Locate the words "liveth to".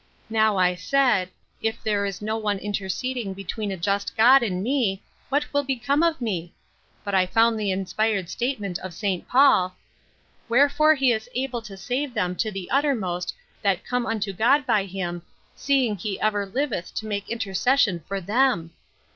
16.47-17.05